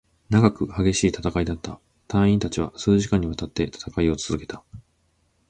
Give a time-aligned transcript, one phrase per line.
[0.31, 1.79] 長く、激しい戦いだった。
[2.07, 4.63] 隊員達は数時間に渡って戦いを続けた。